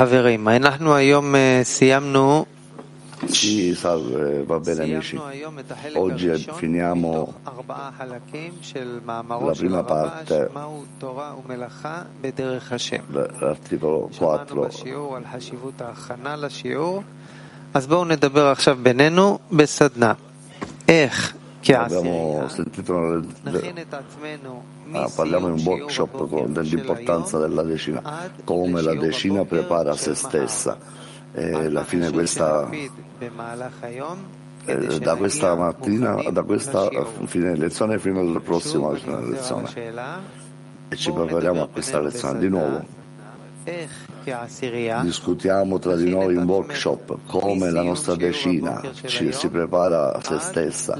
חברים, 0.00 0.48
אנחנו 0.48 0.94
היום 0.94 1.34
סיימנו 1.62 2.44
Sì, 3.28 3.74
salve, 3.74 4.44
va 4.44 4.58
bene 4.60 4.82
amici. 4.84 5.14
Oggi 5.94 6.28
finiamo 6.60 7.34
la 9.50 9.54
prima 9.60 9.82
parte 9.84 10.48
dell'articolo 13.16 14.08
4. 14.10 14.68
אז 17.74 17.86
בואו 17.86 18.04
נדבר 18.04 18.46
עכשיו 18.46 18.78
בינינו 18.82 19.38
בסדנה. 19.52 20.12
איך 20.88 21.34
Abbiamo 21.66 22.48
sentito 22.48 22.94
una, 22.94 23.22
ah, 24.92 25.10
parliamo 25.14 25.48
in 25.48 25.52
un 25.54 25.62
workshop 25.64 26.46
dell'importanza 26.46 27.38
della 27.38 27.62
decina, 27.62 28.30
come 28.44 28.80
la 28.80 28.94
decina 28.94 29.44
prepara 29.44 29.94
se 29.94 30.14
stessa. 30.14 30.78
E 31.32 31.52
alla 31.52 31.84
fine 31.84 32.10
questa 32.10 32.68
eh, 34.64 34.98
da 34.98 35.16
questa 35.16 35.54
mattina, 35.54 36.30
da 36.30 36.42
questa 36.42 36.88
fine 37.24 37.56
lezione 37.56 37.98
fino 37.98 38.20
alla 38.20 38.40
prossima 38.40 38.90
lezione. 38.92 39.68
E 40.88 40.96
ci 40.96 41.12
prepariamo 41.12 41.62
a 41.62 41.68
questa 41.68 42.00
lezione 42.00 42.38
di 42.38 42.48
nuovo. 42.48 42.98
Discutiamo 45.02 45.78
tra 45.78 45.94
di 45.94 46.08
noi 46.08 46.34
in 46.34 46.44
workshop 46.44 47.18
come 47.26 47.70
la 47.70 47.82
nostra 47.82 48.14
decina 48.14 48.80
ci 49.04 49.32
si 49.32 49.48
prepara 49.48 50.14
a 50.14 50.22
se 50.22 50.38
stessa 50.38 50.96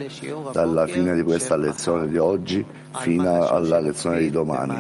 dalla 0.53 0.87
fine 0.87 1.15
di 1.15 1.23
questa 1.23 1.57
lezione 1.57 2.09
di 2.09 2.19
oggi 2.19 2.65
fino 2.99 3.49
alla 3.49 3.81
lezione 3.81 4.19
di 4.19 4.31
domani. 4.31 4.75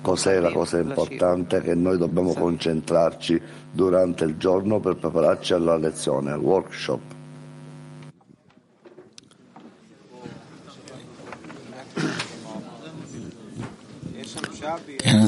Cos'è 0.00 0.40
la 0.40 0.50
cosa 0.50 0.78
importante 0.78 1.60
che 1.60 1.74
noi 1.76 1.96
dobbiamo 1.96 2.32
concentrarci 2.32 3.40
durante 3.70 4.24
il 4.24 4.36
giorno 4.36 4.80
per 4.80 4.96
prepararci 4.96 5.52
alla 5.52 5.76
lezione, 5.76 6.32
al 6.32 6.40
workshop? 6.40 7.18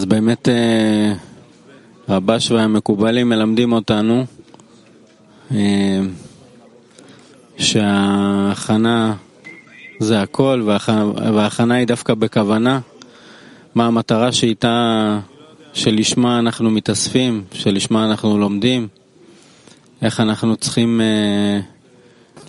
אז 0.03 0.07
באמת 0.07 0.49
רבש 2.09 2.51
והמקובלים 2.51 3.29
מלמדים 3.29 3.73
אותנו 3.73 4.25
שההכנה 7.59 9.15
זה 9.99 10.23
הכל 10.23 10.63
וההכנה 10.67 11.75
היא 11.75 11.87
דווקא 11.87 12.15
בכוונה. 12.15 12.81
מה 13.75 13.87
המטרה 13.87 14.33
שאיתה, 14.33 15.19
שלשמה 15.73 16.39
אנחנו 16.39 16.71
מתאספים, 16.71 17.45
שלשמה 17.53 18.05
אנחנו 18.05 18.39
לומדים, 18.39 18.89
איך 20.03 20.21
אנחנו 20.21 20.57
צריכים 20.57 21.01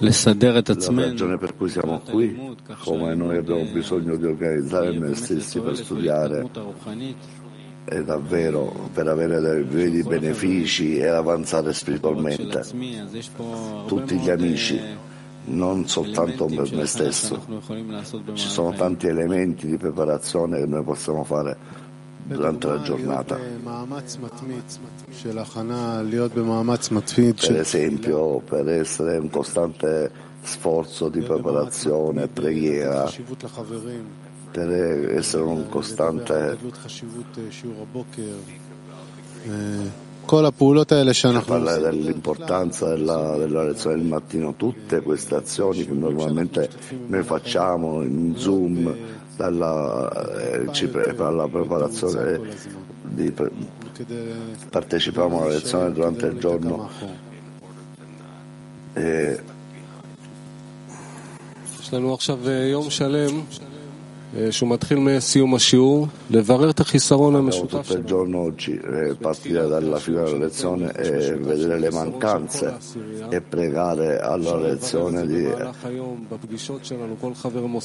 לסדר 0.01 0.59
את 0.59 0.69
עצמנו. 0.69 1.05
come 2.85 3.13
noi 3.15 3.37
abbiamo 3.37 3.65
bisogno 3.71 4.15
di 4.17 4.25
organizzare 4.25 4.91
noi 4.97 5.15
stessi 5.15 5.59
per 5.59 5.75
studiare 5.77 6.49
e 7.85 8.03
davvero 8.03 8.89
per 8.93 9.07
avere 9.07 9.39
dei 9.39 9.63
veri 9.63 10.03
benefici 10.03 10.97
e 10.97 11.07
avanzare 11.07 11.73
spiritualmente. 11.73 12.63
Tutti 13.85 14.17
gli 14.17 14.29
amici, 14.29 14.79
non 15.45 15.87
soltanto 15.87 16.45
per 16.45 16.73
me 16.73 16.85
stesso. 16.85 17.45
Ci 18.33 18.47
sono 18.47 18.73
tanti 18.73 19.07
elementi 19.07 19.67
di 19.67 19.77
preparazione 19.77 20.59
che 20.59 20.65
noi 20.65 20.83
possiamo 20.83 21.23
fare 21.23 21.57
durante 22.23 22.67
la 22.67 22.81
giornata. 22.81 23.37
Per 27.47 27.59
esempio, 27.59 28.39
per 28.39 28.69
essere 28.69 29.17
un 29.17 29.29
costante 29.29 30.11
sforzo 30.41 31.09
di 31.09 31.21
preparazione, 31.21 32.27
preghiera, 32.27 33.09
per 34.53 34.69
essere 35.17 35.41
un 35.41 35.67
costante 35.67 36.57
parlare 41.41 41.81
dell'importanza 41.81 42.87
della, 42.87 43.35
della, 43.35 43.63
lezione 43.63 43.97
del 43.97 44.05
mattino, 44.05 44.53
tutte 44.55 45.01
queste 45.01 45.35
azioni 45.35 45.85
che 45.85 45.91
normalmente 45.91 46.69
noi 47.07 47.23
facciamo 47.23 48.01
in 48.03 48.35
Zoom, 48.37 48.95
dalla, 49.35 50.09
eh, 50.39 50.69
alla 51.17 51.47
preparazione 51.47 52.39
di, 53.01 53.33
partecipiamo 54.69 55.41
alla 55.41 55.53
lezione 55.53 55.91
durante 55.91 56.27
il 56.27 56.37
giorno. 56.37 56.89
E, 58.93 59.41
Abbiamo 67.49 67.83
tutto 67.83 67.97
il 67.99 68.03
giorno 68.03 68.39
oggi 68.39 68.73
eh, 68.73 69.15
partire 69.19 69.67
dalla 69.67 69.97
fine 69.99 70.23
della 70.23 70.37
lezione 70.37 70.91
e 70.93 71.35
vedere 71.35 71.77
le 71.79 71.91
mancanze 71.91 72.77
e 73.29 73.41
pregare 73.41 74.19
alla 74.19 74.55
lezione 74.57 75.27
di, 75.27 75.47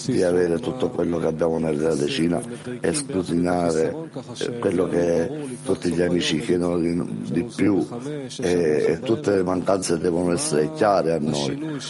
di 0.07 0.23
avere 0.23 0.59
tutto 0.59 0.89
quello 0.89 1.19
che 1.19 1.27
abbiamo 1.27 1.59
nella 1.59 1.95
decina 1.95 2.41
e 2.81 2.95
scrutinare 2.95 3.95
eh, 4.39 4.59
quello 4.59 4.89
che 4.89 5.31
tutti 5.65 5.93
gli 5.93 6.01
amici 6.01 6.41
chiedono 6.41 6.79
di, 6.79 7.31
di 7.31 7.43
più 7.43 7.87
e, 8.41 8.85
e 8.89 9.01
tutte 9.03 9.37
le 9.37 9.43
mancanze 9.43 9.99
devono 9.99 10.33
essere 10.33 10.73
chiare 10.73 11.13
a 11.13 11.19
noi. 11.19 11.81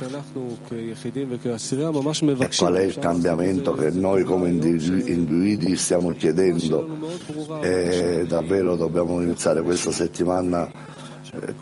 e 2.44 2.50
qual 2.56 2.74
è 2.74 2.82
il 2.82 2.98
cambiamento 2.98 3.72
che 3.74 3.90
noi 3.90 4.24
come 4.24 4.47
individui 4.48 5.76
stiamo 5.76 6.10
chiedendo 6.12 6.86
e 7.60 8.24
davvero 8.26 8.76
dobbiamo 8.76 9.20
iniziare 9.20 9.62
questa 9.62 9.90
settimana 9.92 10.70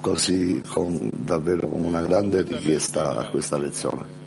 così 0.01 0.63
con, 0.67 1.11
davvero 1.15 1.69
con 1.69 1.85
una 1.85 2.03
grande 2.03 2.43
richiesta 2.43 3.17
a 3.17 3.29
questa 3.29 3.59
lezione. 3.59 4.25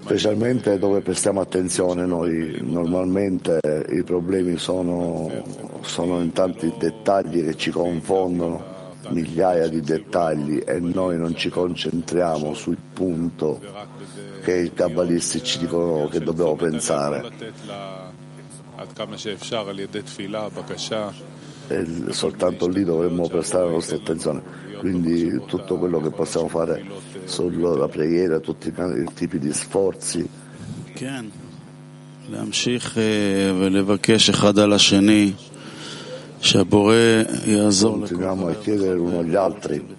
Specialmente 0.00 0.78
dove 0.78 1.00
prestiamo 1.00 1.40
attenzione 1.40 2.04
noi, 2.04 2.58
normalmente 2.60 3.58
i 3.90 4.02
problemi 4.02 4.58
sono, 4.58 5.30
sono 5.80 6.20
in 6.20 6.32
tanti 6.32 6.72
dettagli 6.78 7.42
che 7.42 7.56
ci 7.56 7.70
confondono, 7.70 8.75
migliaia 9.09 9.67
di 9.67 9.81
dettagli 9.81 10.61
e 10.65 10.79
noi 10.79 11.17
non 11.17 11.35
ci 11.35 11.49
concentriamo 11.49 12.53
sul 12.53 12.77
punto 12.93 13.59
che 14.43 14.57
i 14.57 14.73
kabbalisti 14.73 15.43
ci 15.43 15.59
dicono 15.59 16.07
che 16.07 16.19
dobbiamo 16.19 16.55
pensare. 16.55 17.29
E 21.67 21.85
soltanto 22.09 22.67
lì 22.67 22.83
dovremmo 22.83 23.27
prestare 23.27 23.65
la 23.65 23.71
nostra 23.71 23.95
attenzione. 23.97 24.41
Quindi 24.79 25.41
tutto 25.45 25.77
quello 25.77 25.99
che 25.99 26.09
possiamo 26.09 26.47
fare 26.47 26.83
sulla 27.25 27.87
preghiera, 27.87 28.39
tutti 28.39 28.67
i 28.69 29.07
tipi 29.13 29.39
di 29.39 29.53
sforzi. 29.53 30.29
להמשיך 32.29 32.97
ולבקש 33.59 34.29
אחד 34.29 34.59
על 34.59 34.73
השני 34.73 35.31
שהבורא 35.31 35.44
יעזור 35.44 35.44
Continuiamo 37.90 38.48
a 38.48 38.54
chiedere 38.54 38.98
uno 38.98 39.18
agli 39.18 39.34
altri. 39.34 39.94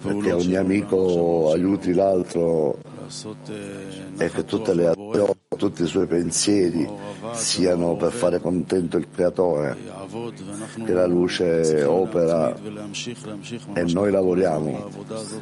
perché 0.00 0.32
ogni 0.32 0.56
amico 0.56 1.50
aiuti 1.52 1.94
l'altro 1.94 2.78
e 4.18 4.30
che 4.30 4.44
tutte 4.44 4.74
le 4.74 4.88
azioni, 4.88 5.32
tutti 5.56 5.82
i 5.82 5.86
suoi 5.86 6.06
pensieri 6.06 6.86
siano 7.32 7.96
per 7.96 8.12
fare 8.12 8.38
contento 8.38 8.98
il 8.98 9.08
creatore, 9.10 9.76
che 10.84 10.92
la 10.92 11.06
luce 11.06 11.84
opera 11.84 12.54
e 13.72 13.82
noi 13.84 14.10
lavoriamo. 14.10 14.88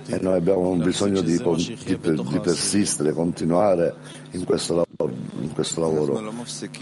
e 0.06 0.18
noi 0.20 0.36
abbiamo 0.36 0.74
bisogno 0.76 1.20
di, 1.22 1.36
di, 1.36 1.98
di 1.98 2.40
persistere, 2.40 3.12
continuare 3.12 3.94
in 4.32 4.44
questo 4.44 4.74
lavoro, 4.74 4.85
in 5.46 5.52
questo 5.52 5.80
lavoro 5.80 6.20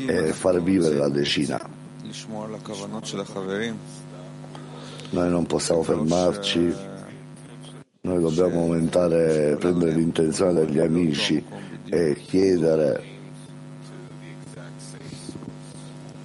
e 0.07 0.33
far 0.33 0.63
vivere 0.63 0.97
la 0.97 1.09
decina. 1.09 1.61
Noi 5.11 5.31
non 5.31 5.47
possiamo 5.47 5.83
fermarci, 5.83 6.75
noi 8.01 8.21
dobbiamo 8.21 8.61
aumentare, 8.63 9.57
prendere 9.59 9.93
l'intenzione 9.93 10.65
degli 10.65 10.79
amici 10.79 11.45
e 11.89 12.17
chiedere 12.27 13.03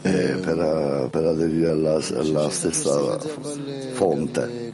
eh, 0.02 0.40
per, 0.42 1.08
per, 1.12 1.26
aderire 1.26 1.70
alla, 1.70 2.02
alla 2.16 2.50
stessa 2.50 3.20
fonte. 3.94 4.74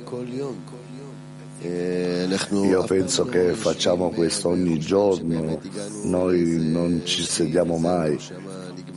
Io 2.51 2.83
penso 2.83 3.25
che 3.25 3.53
facciamo 3.53 4.09
questo 4.09 4.49
ogni 4.49 4.79
giorno, 4.79 5.59
noi 6.03 6.57
non 6.59 7.01
ci 7.05 7.23
sediamo 7.23 7.77
mai 7.77 8.17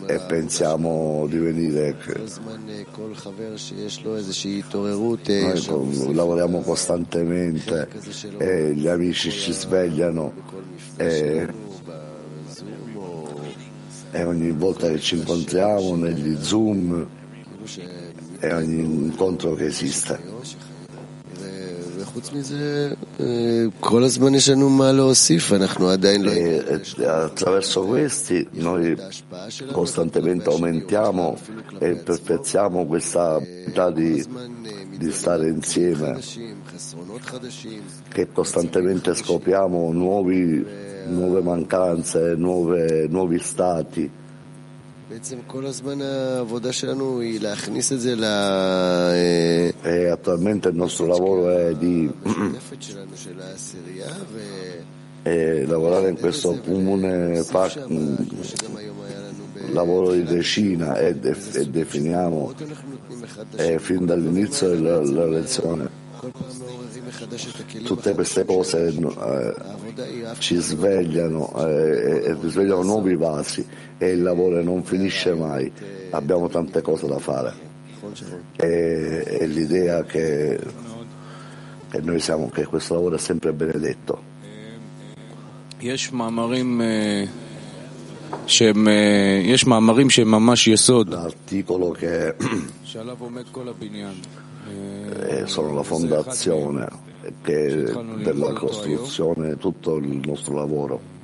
e 0.07 0.19
pensiamo 0.27 1.27
di 1.29 1.37
venire. 1.39 1.97
Noi 5.67 6.15
lavoriamo 6.15 6.61
costantemente 6.61 7.89
e 8.39 8.75
gli 8.75 8.89
amici 8.89 9.31
ci 9.31 9.53
svegliano 9.53 10.33
e, 10.97 11.47
e 14.11 14.25
ogni 14.25 14.51
volta 14.53 14.89
che 14.89 14.99
ci 14.99 15.17
incontriamo 15.17 15.95
negli 15.97 16.37
Zoom 16.41 17.07
e 18.41 18.55
ogni 18.55 18.81
incontro 18.81 19.55
che 19.55 19.67
esiste. 19.67 20.19
חוץ 22.18 22.32
מזה, 22.34 22.94
כל 23.80 24.04
הזמן 24.04 24.36
יש 24.36 24.50
לנו 24.50 24.70
מה 24.70 24.92
להוסיף, 24.92 25.54
אנחנו 25.54 25.90
עדיין 25.90 26.22
לא... 26.22 26.32
Attraverso 27.26 27.82
questi 27.86 28.48
noi 28.54 28.96
costantemente 29.72 30.50
aumentiamo 30.50 31.38
e 31.80 31.96
perfezziamo 31.96 32.86
questa 32.86 33.36
abilità 33.36 33.92
di, 33.92 34.24
di 34.98 35.12
stare 35.12 35.48
insieme, 35.50 36.20
che 38.10 38.32
costantemente 38.32 39.14
scopriamo 39.16 39.92
nuovi, 39.92 40.66
nuove 41.08 41.42
mancanze, 41.42 42.36
nuove, 42.36 43.08
nuovi 43.10 43.40
stati. 43.40 44.10
E 49.83 50.07
attualmente 50.07 50.69
il 50.69 50.75
nostro 50.75 51.07
lavoro 51.07 51.49
è 51.49 51.75
di 51.75 52.13
e 55.23 55.67
lavorare 55.67 56.11
in 56.11 56.19
questo 56.19 56.61
comune 56.61 57.43
lavoro 59.71 60.13
di 60.13 60.25
decina 60.25 60.99
e, 60.99 61.15
def, 61.15 61.57
e 61.57 61.67
definiamo. 61.69 62.53
e 63.57 63.79
fin 63.79 64.05
dall'inizio 64.05 64.69
della 64.69 65.27
lezione 65.27 65.98
tutte 67.85 68.15
queste 68.15 68.45
cose 68.45 68.87
eh, 68.89 69.55
ci 70.39 70.57
svegliano, 70.57 71.53
eh, 71.57 72.25
eh, 72.27 72.31
eh, 72.31 72.49
svegliano 72.49 72.83
nuovi 72.83 73.15
vasi 73.15 73.67
e 73.97 74.11
il 74.11 74.23
lavoro 74.23 74.63
non 74.63 74.83
finisce 74.83 75.35
mai, 75.35 75.71
abbiamo 76.11 76.49
tante 76.49 76.83
cose 76.83 77.07
da 77.07 77.19
fare. 77.19 77.67
E, 78.57 79.25
e 79.41 79.47
l'idea 79.47 80.05
che, 80.05 80.59
che, 81.91 82.19
siamo, 82.19 82.49
che 82.49 82.65
questo 82.67 82.95
lavoro 82.95 83.17
è 83.17 83.19
sempre 83.19 83.53
benedetto. 83.53 84.37
L'articolo 91.11 91.91
che 91.91 92.35
sono 95.47 95.75
la 95.75 95.83
fondazione 95.83 96.89
della 97.43 98.53
costruzione 98.53 99.51
di 99.51 99.59
tutto 99.59 99.97
il 99.97 100.21
nostro 100.25 100.55
lavoro. 100.55 101.17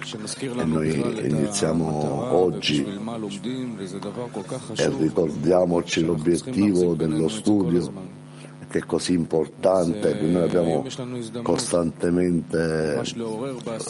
E 0.00 0.64
noi 0.64 0.94
iniziamo 1.28 2.32
oggi 2.32 2.86
e 4.76 4.88
ricordiamoci 4.88 6.04
l'obiettivo 6.04 6.94
dello 6.94 7.28
studio 7.28 8.16
che 8.68 8.78
è 8.78 8.84
così 8.84 9.14
importante 9.14 10.16
che 10.18 10.26
noi 10.26 10.42
abbiamo 10.42 10.84
costantemente 11.42 13.02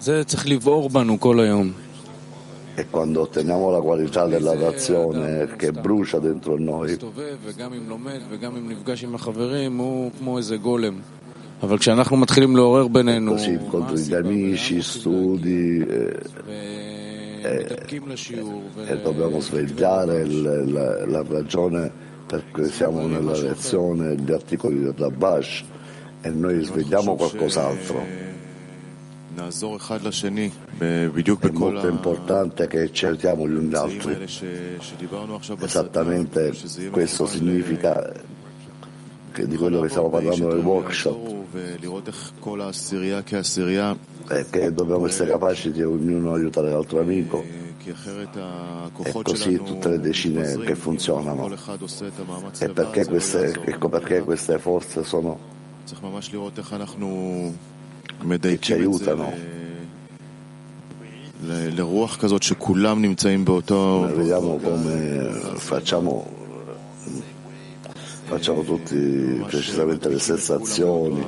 זה 0.00 0.24
צריך 0.24 0.48
לבעור 0.48 0.90
בנו 0.90 1.20
כל 1.20 1.40
היום. 1.40 1.72
E 2.78 2.84
quando 2.90 3.22
otteniamo 3.22 3.70
la 3.70 3.80
qualità 3.80 4.26
della 4.26 4.54
razione 4.54 5.48
che 5.56 5.72
brucia 5.72 6.18
dentro 6.18 6.56
noi, 6.58 6.92
מסתובב, 6.92 7.36
וגם 7.44 7.72
אם 7.72 7.88
לומד 7.88 8.18
וגם 8.30 8.56
אם 8.56 8.70
נפגש 8.70 9.04
עם 9.04 9.14
החברים, 9.14 9.76
הוא 9.76 10.10
כמו 10.18 10.38
איזה 10.38 10.56
גולם. 10.56 10.94
אבל 11.62 11.78
כשאנחנו 11.78 12.16
מתחילים 12.16 12.56
לעורר 12.56 12.88
בינינו, 12.88 13.34
così 13.36 13.56
מה 13.56 13.62
incontri 13.70 13.92
gli 13.92 13.94
הסיבה, 13.94 14.18
amici, 14.18 14.72
לאן 14.72 14.80
studi 14.80 15.82
eh, 15.82 16.28
ומדבקים 17.44 18.08
לשיעור, 18.08 18.62
e 18.90 18.94
dobbiamo 19.04 19.40
svegliare 19.40 20.22
il- 20.22 20.42
la, 20.76 21.06
la 21.06 21.22
ragione 21.30 21.90
perché 22.31 22.69
siamo 22.69 23.05
nella 23.07 23.37
lezione 23.37 24.15
degli 24.15 24.31
articoli 24.31 24.79
di 24.79 24.93
Rabash 24.95 25.65
e 26.21 26.29
noi 26.29 26.63
svegliamo 26.63 27.17
qualcos'altro. 27.17 28.29
È 30.77 31.09
molto 31.51 31.87
importante 31.87 32.67
che 32.67 32.89
ci 32.93 33.05
aiutiamo 33.05 33.45
gli 33.49 33.53
uni 33.53 33.67
gli 33.67 33.75
altri. 33.75 34.17
Esattamente 35.59 36.53
questo 36.89 37.25
significa 37.25 38.13
di 39.33 39.55
quello 39.55 39.81
che 39.81 39.89
stiamo 39.89 40.09
parlando 40.09 40.47
nel 40.53 40.63
workshop, 40.63 41.29
perché 44.27 44.61
eh, 44.63 44.71
dobbiamo 44.73 45.07
essere 45.07 45.31
capaci 45.31 45.71
di 45.71 45.81
ognuno 45.83 46.33
aiutare 46.33 46.69
l'altro 46.69 46.99
amico. 46.99 47.43
E 49.03 49.11
così 49.23 49.57
tutte 49.57 49.89
le 49.89 49.99
decine 49.99 50.57
che 50.59 50.75
funzionano. 50.75 51.49
E 52.59 52.69
perché 52.69 53.05
queste, 53.05 53.53
ecco 53.65 53.89
perché 53.89 54.21
queste 54.21 54.59
forze 54.59 55.03
sono 55.03 55.39
che 58.49 58.59
ci 58.59 58.73
aiutano. 58.73 59.33
Vediamo 64.13 64.57
come 64.57 65.29
facciamo 65.55 66.40
facciamo 68.31 68.63
tutti 68.63 69.43
precisamente 69.45 70.07
le 70.07 70.19
sensazioni 70.19 71.19
azioni. 71.19 71.25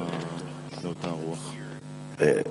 E 2.17 2.43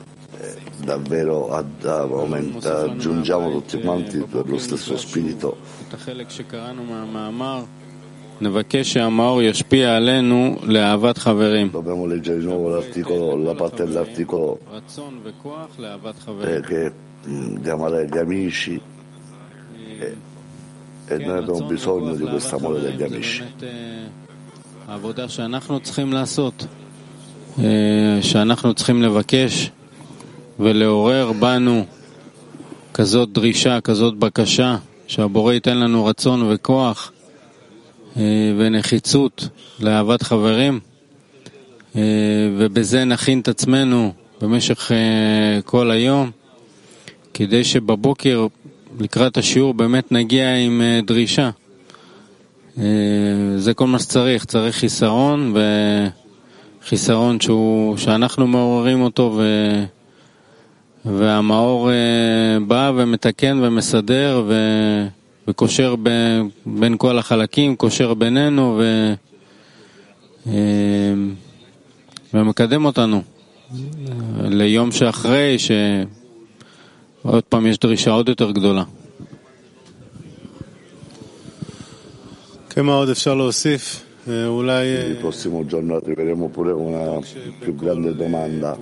davvero 0.84 1.50
ad, 1.50 1.84
aumenta, 1.86 2.82
aggiungiamo 2.82 3.50
tutti 3.50 3.80
quanti 3.80 4.18
per 4.18 4.46
lo 4.46 4.58
stesso 4.58 4.96
spirito. 4.98 5.56
Dobbiamo 11.70 12.04
leggere 12.06 12.40
di 12.40 12.44
nuovo 12.44 12.68
la 13.36 13.54
parte 13.54 13.84
dell'articolo 13.84 14.58
eh, 16.40 16.60
che 16.60 16.92
mm, 17.28 17.56
di 17.56 17.70
amare 17.70 18.06
gli 18.06 18.18
amici 18.18 18.80
eh, 19.98 20.16
e 21.06 21.16
noi 21.18 21.38
abbiamo 21.38 21.66
bisogno 21.66 22.14
di 22.14 22.24
questo 22.24 22.56
amore 22.56 22.80
degli 22.80 23.02
amici. 23.02 23.44
העבודה 24.88 25.28
שאנחנו 25.28 25.80
צריכים 25.80 26.12
לעשות, 26.12 26.66
אה, 27.58 27.64
שאנחנו 28.22 28.74
צריכים 28.74 29.02
לבקש 29.02 29.70
ולעורר 30.60 31.32
בנו 31.32 31.84
כזאת 32.94 33.32
דרישה, 33.32 33.80
כזאת 33.80 34.14
בקשה, 34.14 34.76
שהבורא 35.06 35.52
ייתן 35.52 35.78
לנו 35.78 36.04
רצון 36.04 36.50
וכוח 36.50 37.12
אה, 38.16 38.22
ונחיצות 38.58 39.48
לאהבת 39.80 40.22
חברים, 40.22 40.80
אה, 41.96 42.00
ובזה 42.58 43.04
נכין 43.04 43.40
את 43.40 43.48
עצמנו 43.48 44.12
במשך 44.40 44.90
כל 45.64 45.90
היום, 45.90 46.30
כדי 47.34 47.64
שבבוקר 47.64 48.46
לקראת 49.00 49.36
השיעור 49.36 49.74
באמת 49.74 50.12
נגיע 50.12 50.56
עם 50.56 50.82
דרישה. 51.06 51.50
אה, 52.78 52.84
זה 53.56 53.74
כל 53.74 53.86
מה 53.86 53.98
שצריך, 53.98 54.44
צריך 54.44 54.76
חיסרון 54.76 55.54
וחיסרון 56.82 57.40
שהוא, 57.40 57.96
שאנחנו 57.96 58.46
מעוררים 58.46 59.02
אותו 59.02 59.34
ו... 59.36 59.42
והמאור 61.04 61.90
אה, 61.90 61.94
בא 62.66 62.92
ומתקן 62.96 63.58
ומסדר 63.62 64.44
ו... 64.46 64.54
וקושר 65.48 65.94
ב... 66.02 66.08
בין 66.66 66.96
כל 66.98 67.18
החלקים, 67.18 67.76
קושר 67.76 68.14
בינינו 68.14 68.78
ו... 68.80 69.12
אה, 70.46 71.14
ומקדם 72.34 72.84
אותנו 72.84 73.22
ליום 74.40 74.92
שאחרי, 74.92 75.56
שעוד 75.58 77.42
פעם 77.48 77.66
יש 77.66 77.78
דרישה 77.78 78.10
עוד 78.10 78.28
יותר 78.28 78.50
גדולה. 78.50 78.84
Il 85.10 85.16
prossimo 85.16 85.66
giorno 85.66 85.96
arriveremo 85.96 86.48
pure 86.48 86.70
a 86.70 86.74
una 86.74 87.20
più 87.58 87.74
grande 87.74 88.14
domanda. 88.14 88.78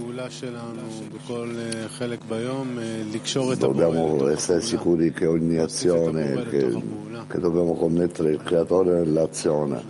Dobbiamo 3.56 4.28
essere 4.28 4.60
sicuri 4.60 5.12
che 5.12 5.26
ogni 5.26 5.56
azione, 5.56 6.46
che, 6.48 6.80
che 7.26 7.38
dobbiamo 7.40 7.74
connettere 7.74 8.30
il 8.30 8.42
creatore 8.44 9.00
nell'azione. 9.00 9.82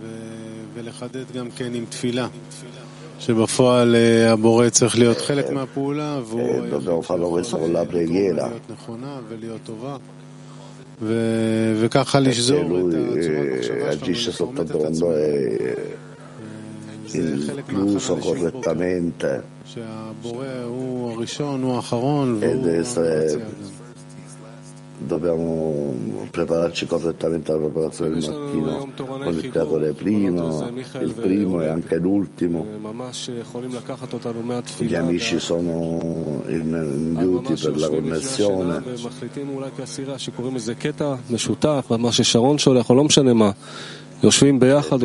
E 6.39 6.43
eh, 6.43 6.55
eh, 6.55 6.67
dobbiamo 6.69 7.01
farlo 7.01 7.29
questo 7.29 7.59
con 7.59 7.71
la 7.71 7.85
preghiera. 7.85 8.51
להיות 11.00 11.00
נכונה 11.00 11.00
ולהיות 11.00 11.00
טובה 11.00 11.02
ו- 11.02 11.84
וככה 11.84 12.20
לשזור 12.20 12.62
lui 12.62 12.74
את 12.74 12.94
הצורת 12.94 13.24
eh, 13.24 13.58
מחשבה 13.58 13.92
agisce 13.92 14.32
שלנו 14.32 14.52
לפורמט 14.52 14.60
את 14.60 14.76
soltanto 14.76 14.86
עצמו. 14.86 15.06
quando 15.06 15.12
è 15.12 15.96
זה 17.06 17.46
חלק 17.46 17.64
incluso 17.68 17.72
מההכנה 17.72 18.16
לשיעור, 18.18 18.20
correttamente 18.20 19.24
שהבורא 19.64 20.46
הוא 20.64 21.12
הראשון, 21.12 21.62
הוא 21.62 21.76
האחרון 21.76 22.40
ed 22.42 22.46
והוא 22.46 22.82
essere 22.82 22.98
המציע 22.98 23.38
גם. 23.38 23.79
dobbiamo 25.05 25.93
prepararci 26.29 26.85
correttamente 26.85 27.51
alla 27.51 27.61
preparazione 27.61 28.19
del 28.19 28.29
mattino 28.29 28.91
con 28.95 29.33
il 29.33 29.49
creatore 29.49 29.93
primo, 29.93 30.69
il 30.99 31.13
primo 31.13 31.61
e 31.61 31.67
anche 31.67 31.97
l'ultimo. 31.97 32.65
Gli 34.77 34.95
amici 34.95 35.39
sono 35.39 36.43
in, 36.47 37.13
in 37.13 37.13
duty 37.17 37.55
per 37.55 37.77
la 37.77 37.89
connessione. 37.89 38.83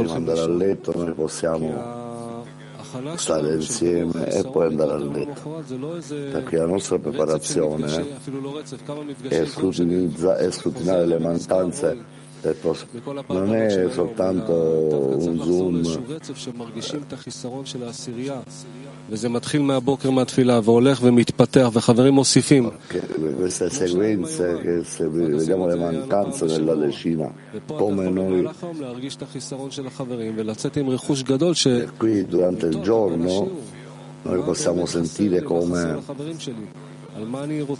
Prima 0.02 0.16
andare 0.16 0.40
a 0.40 0.48
letto 0.48 0.92
noi 0.94 1.12
possiamo 1.12 2.05
stare 3.16 3.54
insieme 3.54 4.28
e 4.28 4.42
poi 4.44 4.66
andare 4.66 4.92
a 4.92 4.98
letto, 4.98 5.64
perché 6.30 6.56
la 6.56 6.66
nostra 6.66 6.98
preparazione 6.98 8.18
è, 9.28 9.44
scrutinare 10.50 11.06
le 11.06 11.18
mancanze 11.18 12.15
cioè, 12.46 12.54
aspetto 12.54 13.32
non 13.32 13.54
è 13.54 13.88
soltanto 13.90 14.52
un 15.18 15.40
zoom. 15.42 15.82
queste 23.34 23.70
sequenze 23.70 24.58
che 24.60 24.84
se 24.84 25.08
vediamo 25.08 25.66
le 25.66 25.76
mancanze 25.76 26.46
della 26.46 26.74
decina, 26.74 27.32
come 27.66 28.10
noi. 28.10 28.48
E 31.84 31.88
qui 31.96 32.26
durante 32.26 32.66
il 32.66 32.80
giorno 32.80 33.74
noi 34.22 34.42
possiamo 34.42 34.86
sentire 34.86 35.42
come 35.42 36.02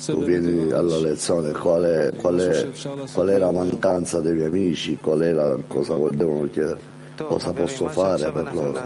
tu 0.06 0.24
vieni 0.24 0.70
alla 0.72 0.98
lezione 0.98 1.52
qual 1.52 1.82
è, 1.82 2.12
qual 2.16 2.36
è- 2.38 2.68
qual 3.12 3.28
è 3.28 3.38
la 3.38 3.52
mancanza 3.52 4.20
dei 4.20 4.34
miei 4.34 4.46
amici 4.46 4.96
qual 5.00 5.20
è 5.20 5.32
la 5.32 5.56
cosa 5.66 5.94
che 5.96 6.16
devono 6.16 6.48
chiedere 6.50 6.78
cosa 7.16 7.52
posso 7.52 7.88
fare 7.88 8.30
per 8.32 8.54
loro 8.54 8.80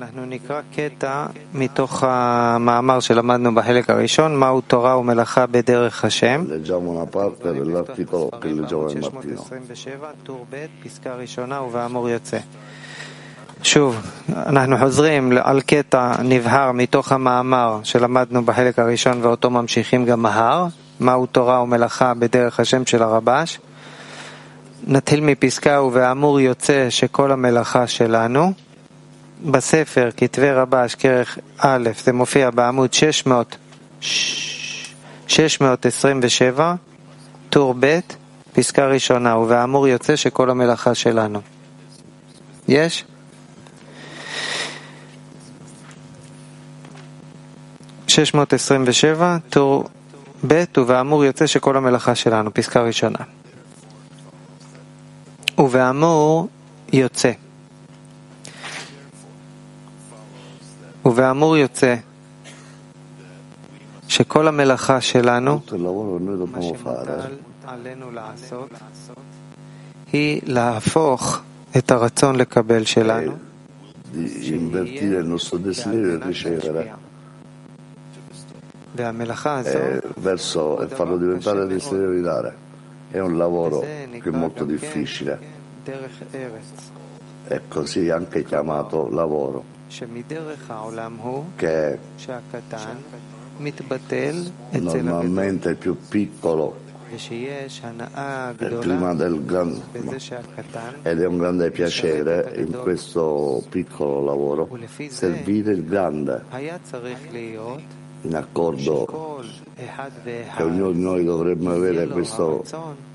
אנחנו 0.00 0.26
נקרא 0.26 0.60
קטע 0.76 1.26
מתוך 1.54 2.02
המאמר 2.06 3.00
שלמדנו 3.00 3.54
בחלק 3.54 3.90
הראשון, 3.90 4.36
מהו 4.36 4.60
תורה 4.60 4.98
ומלאכה 4.98 5.46
בדרך 5.46 6.04
השם. 6.04 6.44
leggiamo 6.48 6.90
una 6.90 7.06
parte 7.06 7.52
dell'articolo 7.52 8.28
che 8.40 8.48
leggiamo 8.48 8.86
nel 8.86 9.10
mattino 9.12 9.42
627, 9.42 10.10
טור 10.22 10.46
ב', 10.50 10.66
פסקה 10.84 11.14
ראשונה 11.14 11.62
ובאמור 11.62 12.08
יוצא. 12.10 12.38
שוב, 13.66 14.00
אנחנו 14.36 14.78
חוזרים 14.78 15.32
על 15.42 15.60
קטע 15.60 16.12
נבהר 16.22 16.72
מתוך 16.72 17.12
המאמר 17.12 17.80
שלמדנו 17.84 18.44
בחלק 18.44 18.78
הראשון 18.78 19.18
ואותו 19.22 19.50
ממשיכים 19.50 20.04
גם 20.04 20.22
מחר, 20.22 20.66
מהו 21.00 21.26
תורה 21.26 21.62
ומלאכה 21.62 22.14
בדרך 22.14 22.60
השם 22.60 22.86
של 22.86 23.02
הרבש. 23.02 23.58
נתחיל 24.86 25.20
מפסקה 25.20 25.82
ובאמור 25.82 26.40
יוצא 26.40 26.90
שכל 26.90 27.32
המלאכה 27.32 27.86
שלנו. 27.86 28.52
בספר 29.44 30.08
כתבי 30.16 30.50
רבש 30.50 30.94
כרך 30.94 31.38
א', 31.58 31.90
זה 32.04 32.12
מופיע 32.12 32.50
בעמוד 32.50 32.92
600, 32.92 33.56
627, 35.28 36.74
טור 37.50 37.74
ב', 37.80 37.98
פסקה 38.52 38.86
ראשונה, 38.86 39.36
ובאמור 39.36 39.88
יוצא 39.88 40.16
שכל 40.16 40.50
המלאכה 40.50 40.94
שלנו. 40.94 41.40
יש? 42.68 43.04
שש 48.16 48.34
מאות 48.34 48.52
עשרים 48.52 48.84
ושבע, 48.86 49.36
טור 49.50 49.84
ב', 50.46 50.64
ובאמור 50.76 51.24
יוצא 51.24 51.46
שכל 51.46 51.76
המלאכה 51.76 52.14
שלנו, 52.14 52.54
פסקה 52.54 52.82
ראשונה. 52.82 53.18
ובאמור 55.58 56.48
יוצא. 56.92 57.32
ובאמור 61.04 61.56
יוצא 61.56 61.94
שכל 64.08 64.48
המלאכה 64.48 65.00
שלנו, 65.00 65.60
מה 66.52 66.62
שמוטל 66.62 67.36
עלינו 67.66 68.10
לעשות, 68.10 68.70
היא 70.12 70.40
להפוך 70.44 71.40
את 71.76 71.90
הרצון 71.90 72.36
לקבל 72.36 72.84
שלנו, 72.84 73.32
invertire 74.14 75.22
Eh, 79.70 79.96
e 79.96 80.02
verso, 80.16 80.86
farlo 80.88 81.16
diventare 81.16 81.66
desiderare. 81.66 82.64
È 83.10 83.18
un 83.20 83.36
lavoro 83.36 83.80
che 83.80 84.22
è 84.22 84.30
molto 84.30 84.64
difficile. 84.64 85.38
È 87.44 87.60
così 87.68 88.06
ecco, 88.06 88.16
anche 88.16 88.42
chiamato 88.42 89.08
lavoro, 89.08 89.64
che 91.56 91.98
normalmente 94.80 95.70
è 95.70 95.74
più 95.74 95.96
piccolo 96.08 96.84
eh, 97.08 98.78
prima 98.80 99.14
del 99.14 99.44
gran... 99.44 99.80
ed 101.02 101.20
è 101.20 101.26
un 101.26 101.38
grande 101.38 101.70
piacere 101.70 102.52
in 102.56 102.72
questo 102.82 103.62
piccolo 103.68 104.24
lavoro 104.24 104.68
servire 105.08 105.72
il 105.72 105.84
grande 105.84 106.42
in 108.26 108.34
accordo 108.34 109.42
che 109.74 110.62
ognuno 110.62 110.90
di 110.90 111.00
noi 111.00 111.24
dovremmo 111.24 111.70
avere 111.70 112.06
questo 112.08 112.64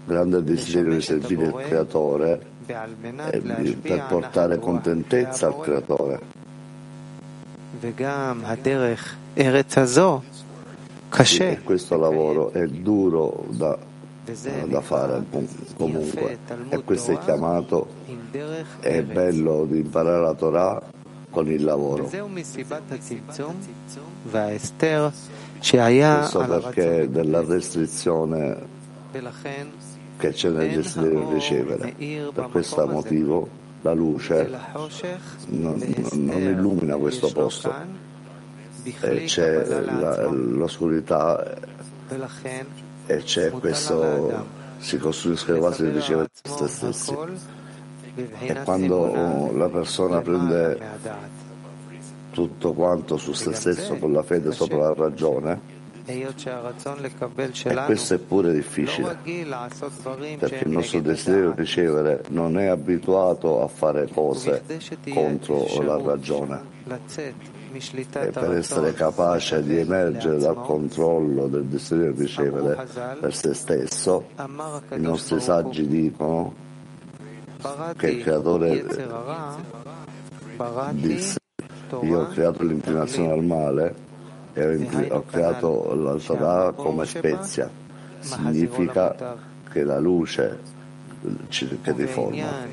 grande 0.06 0.44
desiderio 0.44 0.94
di 0.94 1.01
servire 1.01 1.46
il 1.46 1.53
Creatore 1.53 2.41
per 2.65 4.06
portare 4.08 4.60
contentezza 4.60 5.48
al 5.48 5.60
Creatore. 5.60 6.20
E 11.50 11.62
questo 11.62 11.98
lavoro 11.98 12.51
è 12.51 12.65
duro 12.68 13.46
da, 13.50 13.77
da 14.65 14.82
fare 14.82 15.24
comunque. 15.75 16.38
E 16.70 16.84
questo 16.84 17.12
è 17.12 17.20
chiamato, 17.20 17.88
è 18.80 19.01
bello 19.03 19.65
di 19.65 19.80
imparare 19.80 20.22
la 20.22 20.34
Torah 20.34 20.81
con 21.32 21.50
il 21.50 21.64
lavoro. 21.64 22.04
Questo 26.20 26.46
perché 26.46 27.10
della 27.10 27.44
restrizione 27.44 28.80
che 30.18 30.32
c'è 30.32 30.50
nel 30.50 30.76
desiderio 30.76 31.26
di 31.28 31.34
ricevere. 31.34 31.96
Per 32.32 32.50
questo 32.52 32.86
motivo 32.86 33.50
la 33.82 33.94
luce 33.94 34.48
non, 35.48 35.84
non 36.12 36.42
illumina 36.42 36.96
questo 36.98 37.32
posto 37.32 37.74
e 38.84 39.24
c'è 39.26 39.82
la, 39.84 40.30
l'oscurità 40.30 41.58
e 43.08 43.18
c'è 43.18 43.50
questo 43.50 44.60
si 44.78 44.98
costruisce 44.98 45.54
quasi 45.56 45.90
ricevere 45.90 46.30
se 46.32 46.68
stessi. 46.68 47.16
E 48.15 48.63
quando 48.63 49.51
la 49.56 49.70
persona 49.70 50.22
prende 50.22 50.77
tutto 52.32 52.74
quanto 52.74 53.18
su 53.18 53.34
se 53.34 53.53
stesso 53.53 53.98
con 53.98 54.12
la 54.12 54.24
fede 54.24 54.51
sopra 54.51 54.77
la 54.77 54.94
ragione, 54.94 55.80
e 56.06 56.25
questo 57.86 58.15
è 58.15 58.18
pure 58.18 58.51
difficile, 58.51 59.18
perché 60.38 60.63
il 60.65 60.72
nostro 60.72 61.00
desiderio 61.00 61.51
di 61.51 61.62
ricevere 61.62 62.24
non 62.30 62.58
è 62.58 62.65
abituato 62.65 63.62
a 63.62 63.68
fare 63.68 64.10
cose 64.12 64.63
contro 65.13 65.65
la 65.84 66.01
ragione. 66.01 66.80
E 67.74 68.32
per 68.32 68.51
essere 68.51 68.94
capace 68.94 69.63
di 69.63 69.77
emergere 69.77 70.38
dal 70.39 70.62
controllo 70.62 71.48
del 71.48 71.63
desiderio 71.65 72.12
di 72.12 72.22
ricevere 72.24 72.86
per 73.20 73.34
se 73.34 73.53
stesso, 73.53 74.25
i 74.89 75.00
nostri 75.00 75.39
saggi 75.39 75.88
dicono 75.88 76.70
che 77.98 78.10
il 78.10 78.24
creatore 78.24 78.86
disse 80.91 81.39
io 82.01 82.22
ho 82.22 82.27
creato 82.27 82.63
l'inclinazione 82.63 83.32
al 83.32 83.44
male 83.44 83.96
e 84.53 85.10
ho 85.10 85.24
creato 85.25 85.94
la 85.96 86.15
Torah 86.15 86.72
come 86.72 87.06
spezia. 87.06 87.70
Significa 88.20 89.38
che 89.72 89.84
la 89.84 90.00
luce 90.00 90.60
che 91.82 91.94
riforma 91.94 92.65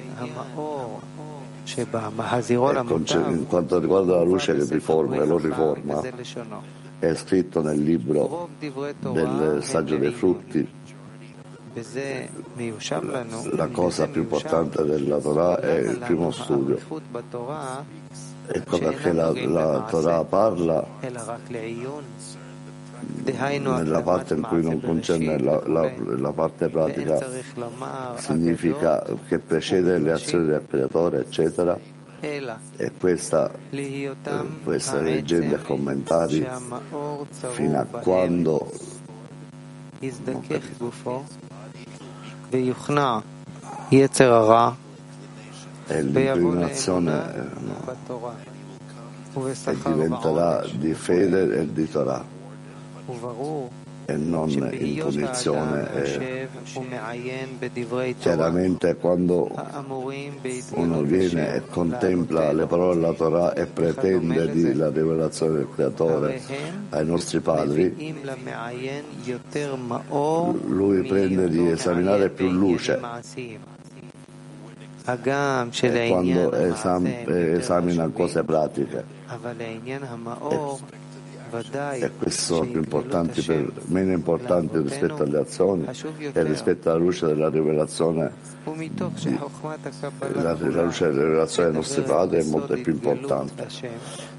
in 3.27 3.47
quanto 3.47 3.79
riguarda 3.79 4.17
la 4.17 4.23
luce 4.23 4.57
che 4.57 4.65
riforma 4.75 5.17
e 5.17 5.27
lo 5.27 5.37
riforma 5.37 6.01
è 6.99 7.15
scritto 7.15 7.61
nel 7.61 7.81
libro 7.81 8.49
del 8.59 9.61
saggio 9.63 9.97
dei 9.99 10.13
frutti 10.13 10.67
la 13.53 13.69
cosa 13.69 14.07
più 14.09 14.23
importante 14.23 14.85
della 14.85 15.19
Torah 15.19 15.61
è 15.61 15.79
il 15.79 15.99
primo 15.99 16.31
studio. 16.31 16.79
Ecco 18.51 18.79
perché 18.79 19.13
la, 19.13 19.31
la 19.33 19.87
Torah 19.91 20.25
parla 20.25 20.87
nella 23.83 24.03
parte 24.03 24.35
in 24.35 24.43
cui 24.43 24.63
non 24.63 24.81
concerne 24.81 25.39
la, 25.39 25.63
la, 25.67 25.91
la, 26.17 26.33
parte 26.33 26.69
pratica. 26.69 27.19
significa 28.17 29.05
che 29.27 29.39
precede 29.39 29.99
le 29.99 30.13
azioni 30.13 30.47
del 30.47 30.65
creatore 30.67 31.21
eccetera. 31.21 31.79
e 32.77 32.93
questa 32.99 33.49
eh, 33.71 34.15
può 34.65 34.73
essere 34.73 35.03
leggendo 35.03 35.55
e 35.55 35.63
commentari 35.63 36.49
fino 37.53 37.79
a 37.79 37.85
quando 37.85 38.73
l'inclinazione 46.01 47.57
e 49.65 49.77
diventerà 49.83 50.65
di 50.73 50.95
fede 50.95 51.61
e 51.61 51.73
di 51.73 51.91
Torah 51.91 52.25
e 54.11 54.17
non 54.17 54.49
in 54.49 55.01
punizione. 55.03 55.87
E 55.93 56.49
chiaramente 58.19 58.97
quando 58.97 59.51
uno 60.71 61.03
viene 61.03 61.57
e 61.57 61.67
contempla 61.67 62.53
le 62.53 62.65
parole 62.65 62.95
della 62.95 63.13
Torah 63.13 63.53
e 63.53 63.67
pretende 63.67 64.51
di 64.51 64.73
la 64.73 64.89
rivelazione 64.89 65.57
del 65.57 65.69
Creatore 65.75 66.41
ai 66.89 67.05
nostri 67.05 67.41
padri, 67.41 68.17
lui 70.65 71.03
prende 71.03 71.51
di 71.51 71.69
esaminare 71.69 72.31
più 72.31 72.49
luce 72.49 72.99
e 75.05 76.09
quando 76.09 76.53
esam- 76.53 77.07
esamina 77.27 78.09
cose 78.09 78.43
pratiche. 78.43 79.05
E 80.49 80.97
e 81.93 82.11
questi 82.17 82.43
sono 82.43 82.67
più 82.67 82.79
importanti 82.79 83.43
per, 83.43 83.73
meno 83.87 84.13
importanti 84.13 84.79
rispetto 84.79 85.23
alle 85.23 85.39
azioni 85.39 85.87
e 86.33 86.43
rispetto 86.43 86.91
alla 86.91 86.99
luce 86.99 87.27
della 87.27 87.49
rivelazione 87.49 88.33
di, 88.75 89.39
la, 90.35 90.57
la, 90.59 90.83
luce 90.83 91.09
della 91.09 91.25
rivelazione 91.25 91.69
dei 91.71 91.77
nostri 91.79 92.03
padri 92.03 92.39
è 92.41 92.45
molto 92.45 92.75
più 92.75 92.93
importante. 92.93 93.67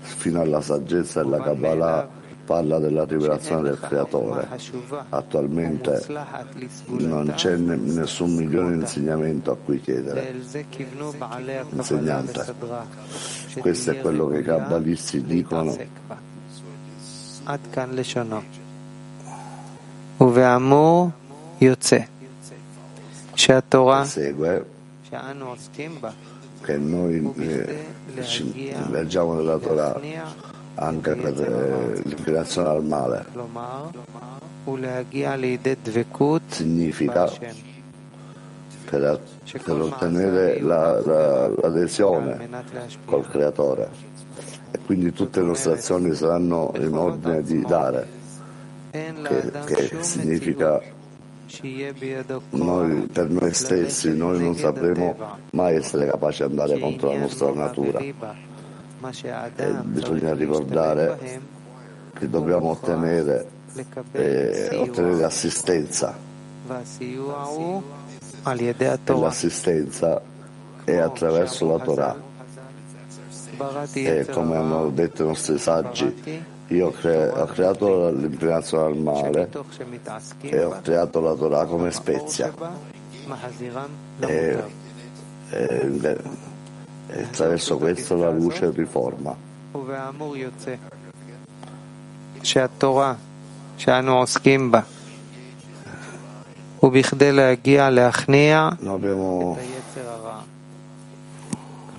fino 0.01 0.41
alla 0.41 0.61
saggezza 0.61 1.23
della 1.23 1.41
Kabbalah 1.41 2.19
parla 2.49 2.79
della 2.79 3.05
rivelazione 3.05 3.61
del 3.61 3.79
creatore. 3.79 4.47
Attualmente 5.09 6.03
non 6.87 7.31
c'è 7.35 7.55
nessun 7.57 8.33
migliore 8.33 8.73
insegnamento 8.73 9.51
a 9.51 9.55
cui 9.55 9.79
chiedere. 9.79 10.33
Insegnante. 11.69 12.55
Questo 13.59 13.91
è 13.91 13.99
quello 13.99 14.27
che 14.29 14.39
i 14.39 14.43
kabbalisti 14.43 15.21
dicono 15.21 15.77
עד 17.48 17.60
כאן 17.72 17.90
לשונו. 17.92 18.40
ובאמור 20.20 21.10
יוצא 21.60 21.98
שהתורה 23.36 24.04
שאנו 25.10 25.46
עוסקים 25.46 26.00
בה 26.00 26.10
che 26.64 26.78
noi 26.78 27.32
eh, 27.36 28.24
ci 28.24 28.72
leggiamo 28.90 29.34
nella 29.34 29.58
Torah 29.58 30.00
anche 30.76 31.14
per 31.14 31.40
eh, 31.40 32.00
l'inclinazione 32.04 32.68
al 32.68 32.84
male 32.84 33.26
significa 36.48 37.30
per, 38.90 39.20
per 39.62 39.80
ottenere 39.80 40.60
la, 40.62 41.00
la, 41.04 41.48
l'adesione 41.48 42.48
col 43.04 43.28
creatore 43.28 43.90
e 44.71 44.79
quindi 44.85 45.11
tutte 45.11 45.41
le 45.41 45.47
nostre 45.47 45.73
azioni 45.73 46.13
saranno 46.13 46.71
in 46.75 46.93
ordine 46.93 47.41
di 47.41 47.61
dare, 47.61 48.07
che, 48.91 49.51
che 49.65 50.03
significa 50.03 50.79
noi 52.51 53.07
per 53.11 53.29
noi 53.29 53.53
stessi 53.53 54.15
noi 54.15 54.39
non 54.39 54.55
sapremo 54.55 55.15
mai 55.51 55.75
essere 55.75 56.05
capaci 56.07 56.43
di 56.43 56.49
andare 56.49 56.79
contro 56.79 57.11
la 57.11 57.17
nostra 57.17 57.51
natura. 57.51 57.99
E 57.99 58.13
bisogna 59.83 60.33
ricordare 60.33 61.41
che 62.13 62.29
dobbiamo 62.29 62.69
ottenere, 62.69 63.47
eh, 64.11 64.69
ottenere 64.75 65.23
assistenza. 65.23 66.15
E 68.43 68.99
l'assistenza 69.05 70.21
è 70.83 70.97
attraverso 70.97 71.65
la 71.67 71.79
Torah 71.79 72.27
e 73.93 74.25
come 74.31 74.55
hanno 74.55 74.89
detto 74.89 75.23
i 75.23 75.27
nostri 75.27 75.57
saggi, 75.57 76.43
io 76.67 76.87
ho, 76.87 76.91
cre- 76.91 77.29
ho 77.29 77.45
creato 77.45 78.09
l'imprinazio 78.09 78.85
al 78.85 78.95
male 78.95 79.49
e 80.41 80.63
ho 80.63 80.79
creato 80.81 81.19
la 81.19 81.33
Torah 81.33 81.65
come 81.65 81.91
spezia. 81.91 82.53
E, 84.19 84.63
e, 85.49 86.17
e 87.07 87.21
attraverso 87.23 87.77
questo 87.77 88.15
la 88.15 88.31
luce 88.31 88.71
riforma. 88.71 89.35
C'è 92.41 92.59
la 92.59 92.69
Torah, 92.77 93.17
c'è 93.75 94.01
la 94.01 94.25
Schimba, 94.25 94.85
Noi 98.79 98.95
abbiamo 98.95 99.57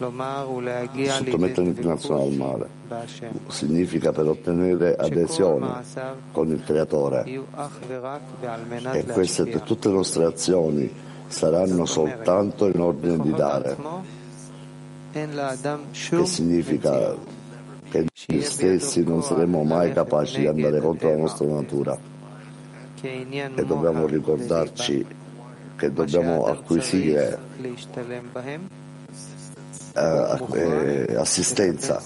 sottomettere 0.00 1.66
l'inclinazione 1.66 2.22
al 2.22 2.32
male. 2.32 2.68
Significa 3.48 4.12
per 4.12 4.26
ottenere 4.26 4.96
adesione 4.96 5.82
con 6.32 6.50
il 6.50 6.64
creatore. 6.64 7.24
E 8.92 9.04
queste 9.04 9.62
tutte 9.62 9.88
le 9.88 9.94
nostre 9.94 10.24
azioni 10.24 10.90
saranno 11.26 11.84
soltanto 11.84 12.66
in 12.66 12.80
ordine 12.80 13.18
di 13.18 13.30
dare. 13.32 13.76
Che 15.12 16.26
significa 16.26 17.14
che 17.90 18.06
noi 18.28 18.42
stessi 18.42 19.02
non 19.02 19.22
saremo 19.22 19.62
mai 19.64 19.92
capaci 19.92 20.40
di 20.40 20.46
andare 20.46 20.80
contro 20.80 21.10
la 21.10 21.16
nostra 21.16 21.46
natura. 21.46 21.98
E 23.02 23.64
dobbiamo 23.64 24.06
ricordarci 24.06 25.06
che 25.76 25.92
dobbiamo 25.92 26.44
acquisire 26.44 27.38
eh, 29.94 31.16
assistenza. 31.16 32.00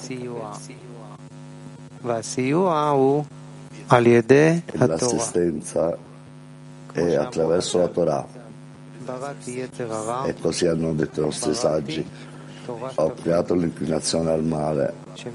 L'assistenza 4.72 5.96
è 6.92 7.14
attraverso 7.14 7.78
la 7.78 7.88
Torah. 7.88 8.26
E 10.26 10.34
così 10.40 10.66
hanno 10.66 10.92
detto 10.92 11.20
i 11.20 11.24
nostri 11.24 11.54
saggi. 11.54 12.06
Ho 12.66 13.12
creato 13.12 13.54
l'inclinazione 13.54 14.30
al 14.30 14.42
male 14.42 14.94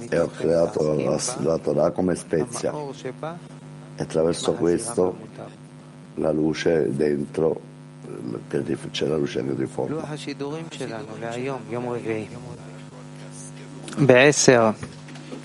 e 0.09 0.19
ho 0.19 0.29
creato 0.29 0.93
la, 0.95 1.19
la 1.41 1.57
Torah 1.59 1.91
come 1.91 2.15
spezia. 2.15 2.73
E 3.95 4.03
attraverso 4.03 4.53
questo 4.53 5.15
la 6.15 6.31
luce 6.31 6.93
dentro 6.95 7.68
c'è 8.90 9.06
la 9.06 9.16
luce 9.16 9.44
che 9.44 9.54
riforma. 9.56 10.02
בעשר 13.98 14.70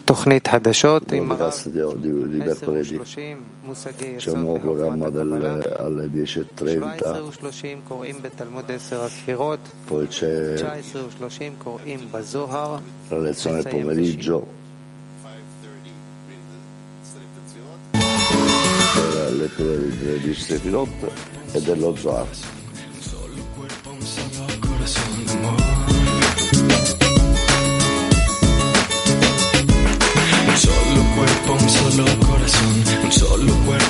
תוכנית 0.06 0.48
חדשות 0.48 1.12
עם 1.12 1.34
di 2.32 2.38
mercoledì 2.38 3.00
c'è 4.18 4.32
un 4.32 4.40
nuovo 4.40 4.60
programma 4.60 5.10
del, 5.10 5.32
alle 5.78 6.06
10.30 6.08 7.32
poi 9.86 10.08
c'è 10.08 10.56
la 13.10 13.20
lezione 13.20 13.62
del 13.62 13.72
pomeriggio 13.72 14.48
la 19.14 19.30
lettura 19.30 19.74
delle 19.74 20.20
10 20.22 20.58
Filot 20.58 21.12
e 21.52 21.62
dello 21.62 21.96
Zohar. 21.96 22.53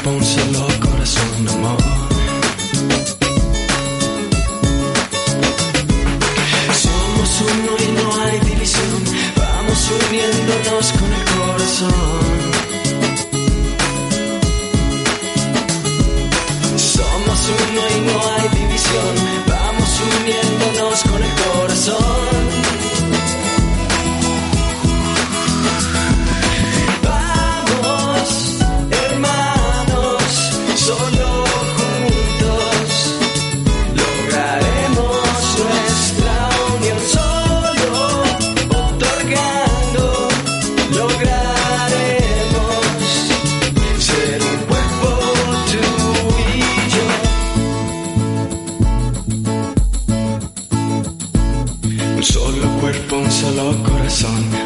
Barcelona. 0.04 0.73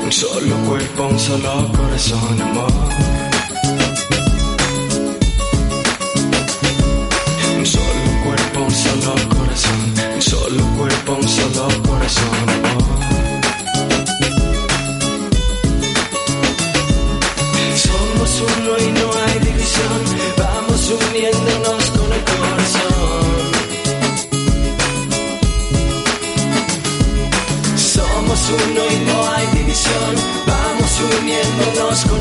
Un 0.09 0.13
solo 0.13 0.57
cuerpo, 0.67 1.07
un 1.07 1.19
solo 1.19 1.71
corazón, 1.71 2.41
amor. 2.41 3.28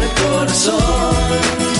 El 0.01 0.11
corazón. 0.23 1.76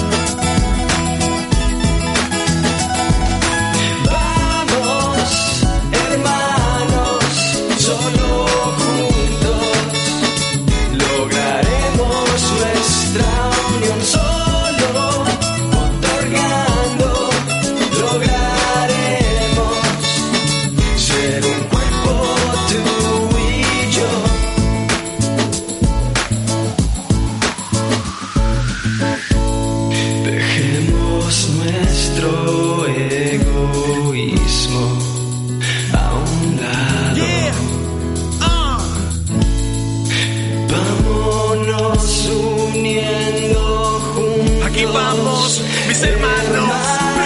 mis 45.98 46.04
hermanos. 46.04 46.70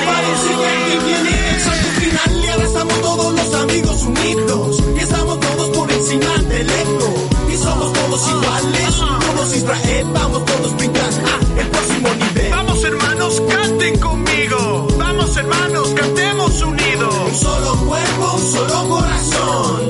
Parece 0.05 0.47
que 0.47 0.65
aquí 0.65 1.05
viene 1.05 1.49
el 1.49 1.61
santo 1.61 1.89
final 1.99 2.43
y 2.43 2.47
ahora 2.47 2.63
estamos 2.65 3.01
todos 3.01 3.33
los 3.33 3.53
amigos 3.61 4.03
unidos. 4.03 4.83
Y 4.95 4.99
estamos 4.99 5.39
todos 5.39 5.69
por 5.77 5.91
encima 5.91 6.37
del 6.47 6.69
ego. 6.69 7.13
Y 7.51 7.57
somos 7.57 7.93
todos 7.93 8.29
iguales, 8.29 8.95
todos 8.95 9.55
Israel, 9.55 10.07
vamos 10.13 10.45
todos 10.45 10.71
pintas 10.73 11.17
a 11.17 11.21
ah, 11.21 11.59
el 11.59 11.67
próximo 11.67 12.09
nivel. 12.13 12.51
Vamos 12.51 12.83
hermanos, 12.83 13.41
canten 13.49 13.99
conmigo. 13.99 14.87
Vamos 14.97 15.37
hermanos, 15.37 15.89
cantemos 15.89 16.61
unidos. 16.61 17.15
Un 17.27 17.35
solo 17.35 17.75
cuerpo, 17.87 18.33
un 18.35 18.51
solo 18.51 18.89
corazón. 18.89 19.80